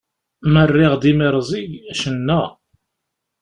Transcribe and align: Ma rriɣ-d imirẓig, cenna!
Ma 0.51 0.63
rriɣ-d 0.67 1.03
imirẓig, 1.11 1.71
cenna! 2.01 2.41